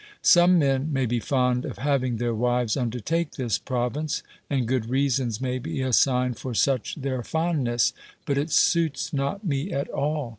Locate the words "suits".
8.49-9.13